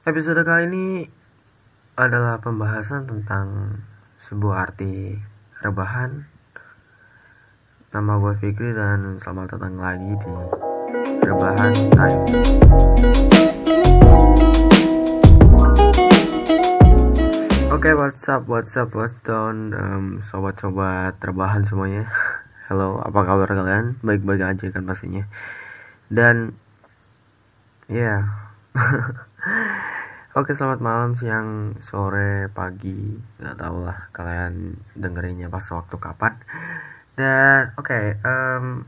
[0.00, 0.86] Episode kali ini
[1.92, 3.76] adalah pembahasan tentang
[4.16, 5.20] sebuah arti
[5.60, 6.24] rebahan.
[7.92, 10.32] Nama gue Fikri dan selamat datang lagi di
[11.20, 12.22] Rebahan Time.
[17.68, 22.08] Oke, what's up, what's up, what's down, um, sobat-sobat rebahan semuanya.
[22.72, 24.00] Halo, apa kabar kalian?
[24.00, 25.28] Baik-baik aja kan pastinya.
[26.08, 26.56] Dan
[27.84, 28.48] ya,
[30.36, 36.36] Oke, selamat malam, siang, sore, pagi, nggak tahu lah kalian dengerinnya pas waktu kapan.
[37.16, 38.84] Dan oke, em,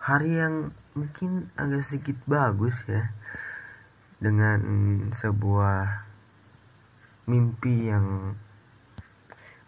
[0.00, 3.12] hari yang mungkin agak sedikit bagus ya,
[4.24, 4.60] dengan
[5.12, 6.08] sebuah
[7.28, 8.32] mimpi yang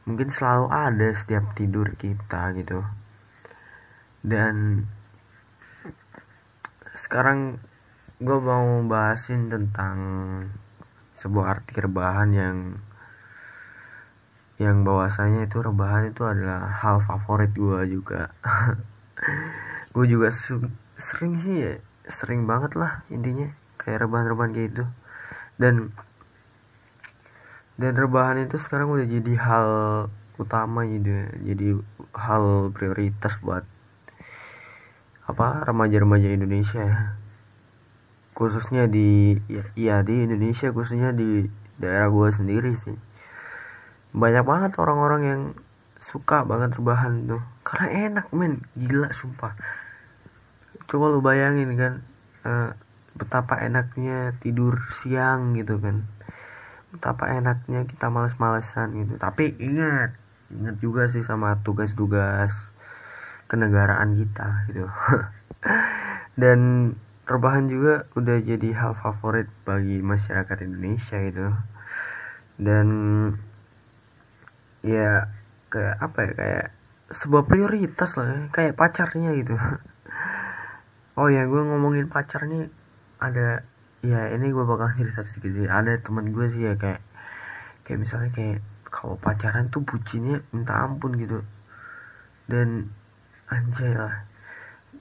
[0.09, 2.81] mungkin selalu ada setiap tidur kita gitu.
[4.25, 4.89] Dan
[6.97, 7.61] sekarang
[8.23, 9.97] gue mau bahasin tentang
[11.19, 12.59] sebuah arti rebahan yang
[14.55, 18.31] yang bahwasanya itu rebahan itu adalah hal favorit gue juga
[19.95, 20.31] gue juga
[20.95, 21.75] sering sih ya
[22.07, 23.51] sering banget lah intinya
[23.83, 24.85] kayak rebahan-rebahan kayak gitu
[25.59, 25.91] dan
[27.75, 29.69] dan rebahan itu sekarang udah jadi hal
[30.39, 31.27] utama gitu ya.
[31.51, 31.67] jadi
[32.15, 33.67] hal prioritas buat
[35.27, 37.24] apa remaja-remaja Indonesia ya
[38.35, 41.47] khususnya di ya, ya di Indonesia khususnya di
[41.79, 42.99] daerah gue sendiri sih.
[44.15, 45.43] Banyak banget orang-orang yang
[46.03, 47.43] suka banget rebahan tuh.
[47.63, 48.67] Karena enak men.
[48.75, 49.55] Gila sumpah.
[50.91, 51.93] Coba lu bayangin kan
[52.45, 52.71] eh,
[53.15, 56.05] betapa enaknya tidur siang gitu kan.
[56.95, 59.15] Betapa enaknya kita males-malesan gitu.
[59.17, 60.15] Tapi ingat
[60.53, 62.53] ingat juga sih sama tugas-tugas
[63.49, 64.87] kenegaraan kita gitu.
[66.41, 66.93] Dan
[67.25, 71.49] rebahan juga udah jadi hal favorit bagi masyarakat Indonesia gitu.
[72.61, 72.87] Dan
[74.85, 75.33] ya
[75.73, 76.67] kayak apa ya kayak
[77.15, 78.39] sebuah prioritas lah ya.
[78.53, 79.57] kayak pacarnya gitu.
[81.15, 82.67] Oh ya gue ngomongin pacar nih
[83.23, 83.63] ada
[84.03, 85.71] ya ini gue bakal cerita sedikit sih.
[85.71, 86.99] Ada teman gue sih ya kayak
[87.87, 88.59] kayak misalnya kayak
[88.91, 91.47] kalau pacaran tuh bucinnya minta ampun gitu.
[92.51, 92.91] Dan
[93.47, 94.27] anjay lah.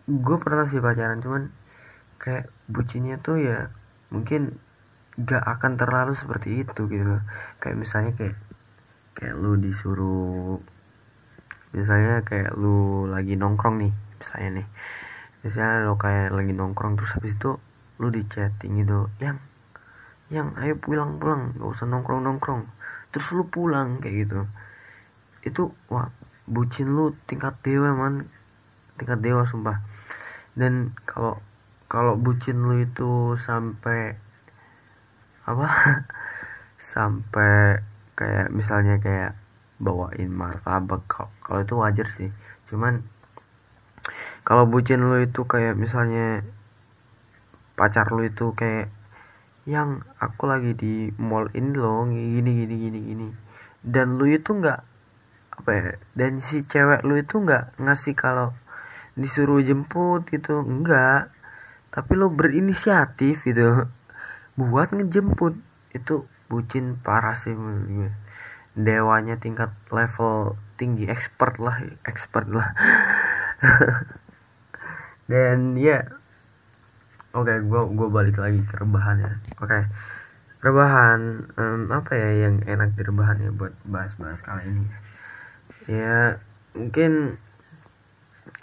[0.05, 1.49] Gue pernah sih pacaran cuman
[2.23, 3.67] kayak bucinnya tuh ya
[4.07, 4.55] mungkin
[5.19, 7.23] gak akan terlalu seperti itu gitu loh.
[7.59, 8.39] Kayak misalnya kayak
[9.11, 10.63] kayak lu disuruh
[11.75, 14.67] misalnya kayak lu lagi nongkrong nih misalnya nih.
[15.43, 17.59] Misalnya lu kayak lagi nongkrong terus habis itu
[17.99, 19.37] lu di chatting gitu yang
[20.31, 22.65] yang ayo pulang pulang gak usah nongkrong nongkrong
[23.11, 24.47] terus lu pulang kayak gitu.
[25.43, 26.07] Itu wah
[26.47, 28.31] bucin lu tingkat dewa man.
[28.95, 29.83] Tingkat dewa sumpah.
[30.53, 31.41] Dan kalau
[31.93, 33.11] kalau bucin lu itu
[33.47, 33.99] sampai
[35.49, 35.67] apa?
[36.93, 37.81] Sampai
[38.19, 39.33] kayak misalnya kayak
[39.81, 42.29] bawain martabak Kal- kalau itu wajar sih.
[42.69, 42.93] Cuman
[44.47, 46.43] kalau bucin lu itu kayak misalnya
[47.77, 48.87] pacar lu itu kayak
[49.75, 49.89] yang
[50.25, 50.95] aku lagi di
[51.29, 53.27] mall ini loh gini gini gini gini
[53.93, 54.79] dan lu itu nggak
[55.57, 55.89] apa ya
[56.19, 58.49] dan si cewek lu itu nggak ngasih kalau
[59.21, 61.31] disuruh jemput gitu enggak
[61.93, 63.85] tapi lo berinisiatif gitu.
[64.57, 65.53] Buat ngejemput.
[65.93, 68.09] Itu bucin parah sih gue.
[68.73, 71.05] Dewanya tingkat level tinggi.
[71.05, 71.77] Expert lah.
[72.01, 72.73] Expert lah.
[75.29, 76.01] Dan ya.
[77.37, 79.31] Oke gue gue balik lagi ke rebahan ya.
[79.61, 79.85] Oke.
[80.65, 84.85] Rebahan em, apa ya yang enak di rebahan ya buat bahas-bahas kali ini?
[85.85, 86.41] Ya
[86.73, 87.37] mungkin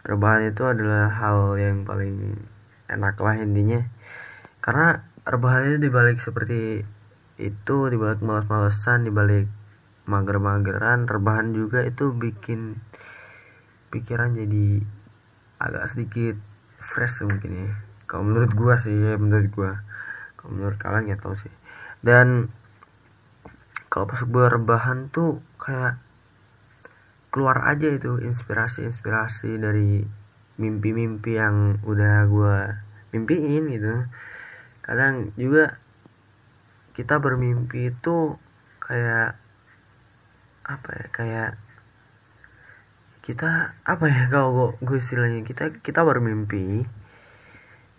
[0.03, 2.50] rebahan itu adalah hal yang paling
[2.91, 3.81] enak lah intinya.
[4.61, 6.83] Karena rebahan itu dibalik seperti
[7.41, 9.49] itu dibalik malas-malesan dibalik
[10.05, 12.77] mager-mageran rebahan juga itu bikin
[13.95, 14.85] pikiran jadi
[15.61, 16.37] agak sedikit
[16.81, 17.71] fresh mungkin ya.
[18.11, 19.73] Kalau menurut gua sih ya menurut gua.
[20.35, 21.53] Kalau menurut kalian nggak tahu sih.
[22.03, 22.51] Dan
[23.87, 26.01] kalau pas gua rebahan tuh kayak
[27.31, 30.03] keluar aja itu inspirasi-inspirasi dari
[30.57, 32.57] mimpi-mimpi yang udah gue
[33.15, 33.95] mimpiin gitu.
[34.83, 35.79] Kadang juga
[36.97, 38.35] kita bermimpi itu
[38.83, 39.39] kayak
[40.67, 41.51] apa ya kayak
[43.21, 46.89] kita apa ya kalau gue istilahnya kita kita bermimpi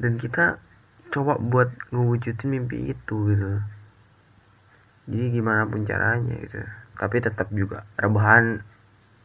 [0.02, 0.58] dan kita
[1.12, 3.62] coba buat ngewujudin mimpi itu gitu.
[5.12, 6.64] Jadi gimana pun caranya gitu.
[6.96, 8.64] Tapi tetap juga rebahan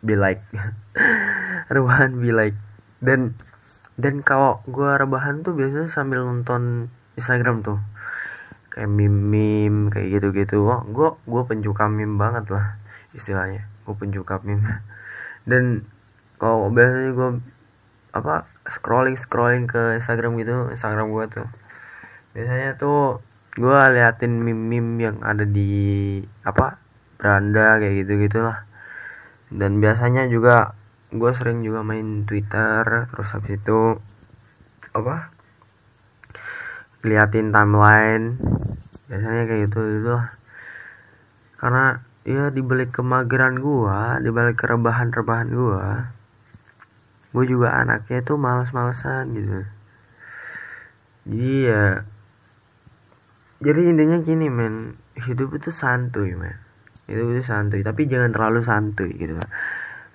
[0.03, 0.43] be like.
[1.75, 2.59] Rebahan be like
[3.01, 3.37] dan
[3.97, 7.81] dan kalau gue rebahan tuh biasanya sambil nonton Instagram tuh.
[8.69, 12.77] Kayak meme kayak gitu gitu wah gue gue pencuka meme banget lah
[13.17, 13.65] istilahnya.
[13.89, 14.85] Gue pencuka meme.
[15.49, 15.89] Dan
[16.37, 17.31] kalau biasanya gue
[18.13, 21.49] apa scrolling scrolling ke Instagram gitu Instagram gue tuh.
[22.37, 23.25] Biasanya tuh
[23.57, 26.77] gue liatin meme yang ada di apa
[27.17, 28.69] beranda kayak gitu gitulah
[29.49, 30.76] dan biasanya juga
[31.15, 34.01] gue sering juga main Twitter terus habis itu
[34.95, 35.31] apa?
[37.07, 38.41] Liatin timeline.
[39.07, 40.17] Biasanya kayak gitu gitu
[41.57, 46.13] karena ya dibalik kemageran gua dibalik kerebahan rebahan gua
[47.33, 49.61] gue juga anaknya tuh males-malesan gitu.
[51.29, 51.85] Jadi ya
[53.61, 54.97] jadi intinya gini men.
[55.21, 56.57] Hidup itu santuy men.
[57.05, 57.85] Hidup itu santuy.
[57.85, 59.37] Tapi jangan terlalu santuy gitu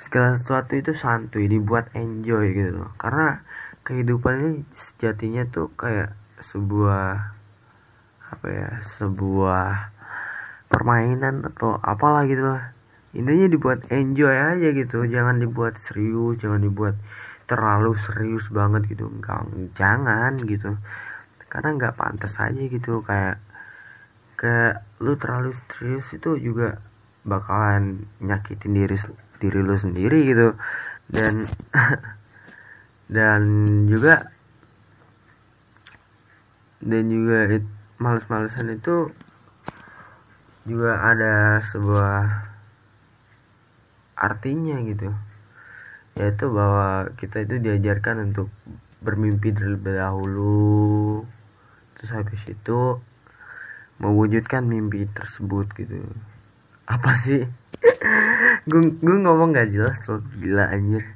[0.02, 2.92] segala sesuatu itu santuy dibuat enjoy gitu loh.
[2.98, 3.46] Karena
[3.86, 7.38] kehidupan ini sejatinya tuh kayak sebuah
[8.34, 9.94] apa ya sebuah
[10.66, 12.74] permainan atau apalah gitu lah.
[13.14, 15.06] Intinya dibuat enjoy aja gitu.
[15.06, 16.98] Jangan dibuat serius jangan dibuat
[17.46, 19.06] terlalu serius banget gitu.
[19.06, 19.46] Enggak
[19.78, 20.82] jangan gitu.
[21.46, 23.06] Karena nggak pantas aja gitu.
[23.06, 23.38] Kayak
[24.34, 26.82] kayak lu terlalu serius itu juga
[27.22, 28.98] bakalan nyakitin diri
[29.42, 30.58] diri lu sendiri gitu.
[31.10, 31.46] Dan
[33.16, 33.42] dan
[33.90, 34.32] juga
[36.82, 37.46] dan juga
[38.02, 39.14] males-malesan itu
[40.66, 42.22] juga ada sebuah
[44.18, 45.10] artinya gitu.
[46.18, 48.50] Yaitu bahwa kita itu diajarkan untuk
[49.02, 51.26] bermimpi terlebih dahulu.
[51.98, 53.02] Terus habis itu
[54.02, 56.02] mewujudkan mimpi tersebut gitu
[56.92, 57.48] apa sih?
[58.68, 61.08] Gue ngomong gak jelas tuh gila anjir.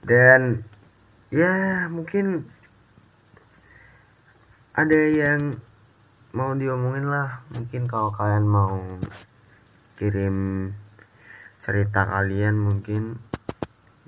[0.00, 0.64] Dan
[1.28, 2.48] ya mungkin
[4.72, 5.60] ada yang
[6.32, 7.44] mau diomongin lah.
[7.52, 8.80] Mungkin kalau kalian mau
[10.00, 10.68] kirim
[11.60, 13.20] cerita kalian mungkin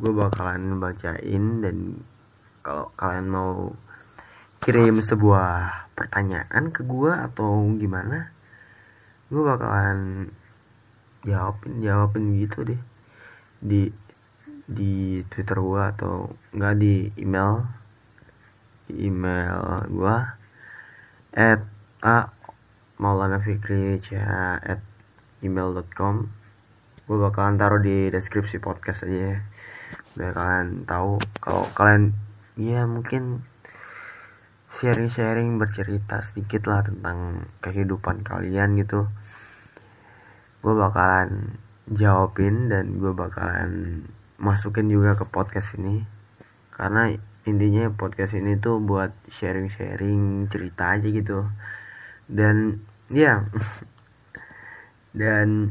[0.00, 1.60] gue bakalan bacain.
[1.60, 2.00] Dan
[2.64, 3.76] kalau kalian mau
[4.64, 8.32] kirim sebuah pertanyaan ke gue atau gimana
[9.28, 10.32] gue bakalan
[11.24, 12.80] jawabin jawabin gitu deh.
[13.60, 13.90] Di
[14.64, 17.64] di twitter gue atau enggak di email.
[18.92, 20.16] Email gue
[21.34, 21.60] at
[22.04, 22.30] a
[23.00, 23.98] maulana fikri
[24.60, 24.80] at
[25.40, 26.28] email.com
[27.04, 29.38] gue bakalan taruh di deskripsi podcast aja ya.
[30.16, 32.16] Biar kalian tahu kalau kalian
[32.54, 33.42] ya mungkin
[34.74, 39.06] sharing-sharing bercerita sedikit lah tentang kehidupan kalian gitu
[40.64, 41.60] gue bakalan
[41.92, 44.00] jawabin dan gue bakalan
[44.40, 46.08] masukin juga ke podcast ini.
[46.72, 47.12] Karena
[47.44, 51.44] intinya podcast ini tuh buat sharing-sharing cerita aja gitu.
[52.24, 52.80] Dan
[53.12, 53.44] ya.
[55.20, 55.68] Dan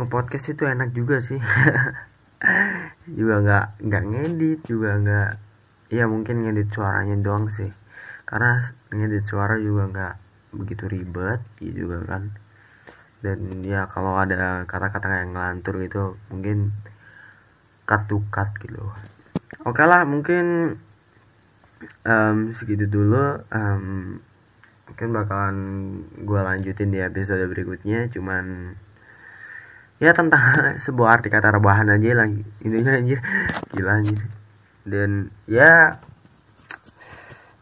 [0.00, 1.38] ngepodcast itu enak juga sih.
[3.04, 5.30] Juga nggak nggak ngedit juga nggak
[5.88, 7.72] ya mungkin ngedit suaranya doang sih.
[8.28, 8.60] Karena
[8.92, 10.14] ngedit suara juga nggak
[10.54, 12.22] begitu ribet gitu juga kan.
[13.24, 16.76] Dan ya kalau ada kata-kata yang ngelantur gitu mungkin
[17.88, 18.80] cut to cut gitu.
[19.64, 20.76] Oke lah mungkin
[22.04, 23.40] um, segitu dulu.
[23.48, 24.20] Um,
[24.84, 25.56] mungkin bakalan
[26.20, 28.12] gue lanjutin di episode berikutnya.
[28.12, 28.76] Cuman
[30.02, 30.42] ya tentang
[30.84, 32.28] sebuah arti kata rebahan aja lah.
[32.60, 33.20] Intinya anjir
[33.72, 34.20] gila anjir.
[34.84, 35.96] Dan ya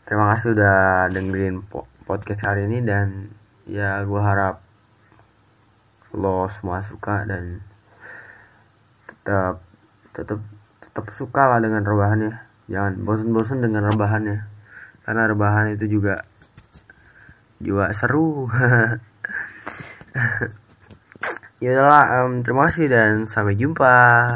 [0.07, 1.63] terima kasih udah dengerin
[2.03, 3.31] podcast hari ini dan
[3.65, 4.63] ya gue harap
[6.13, 7.65] lo semua suka dan
[9.09, 9.65] tetap
[10.13, 10.41] tetap
[10.83, 12.33] tetap suka lah dengan rebahannya.
[12.69, 14.45] Jangan bosan-bosan dengan rebahannya.
[15.03, 16.21] Karena rebahan itu juga
[17.63, 18.47] juga seru.
[21.63, 24.27] Ya udahlah um, terima kasih dan sampai jumpa